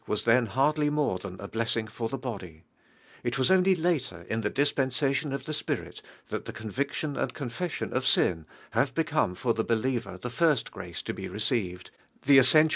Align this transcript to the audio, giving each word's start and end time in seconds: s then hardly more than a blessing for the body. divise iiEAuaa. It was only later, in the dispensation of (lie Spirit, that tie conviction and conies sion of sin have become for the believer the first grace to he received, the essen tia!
s 0.09 0.23
then 0.23 0.47
hardly 0.47 0.89
more 0.89 1.19
than 1.19 1.39
a 1.39 1.47
blessing 1.47 1.85
for 1.85 2.09
the 2.09 2.17
body. 2.17 2.63
divise 3.23 3.23
iiEAuaa. 3.23 3.25
It 3.25 3.37
was 3.37 3.51
only 3.51 3.75
later, 3.75 4.21
in 4.31 4.41
the 4.41 4.49
dispensation 4.49 5.31
of 5.31 5.47
(lie 5.47 5.53
Spirit, 5.53 6.01
that 6.29 6.45
tie 6.45 6.53
conviction 6.53 7.15
and 7.15 7.31
conies 7.35 7.69
sion 7.71 7.93
of 7.93 8.07
sin 8.07 8.47
have 8.71 8.95
become 8.95 9.35
for 9.35 9.53
the 9.53 9.63
believer 9.63 10.17
the 10.17 10.31
first 10.31 10.71
grace 10.71 11.03
to 11.03 11.13
he 11.15 11.27
received, 11.27 11.91
the 12.25 12.39
essen 12.39 12.69
tia! 12.69 12.69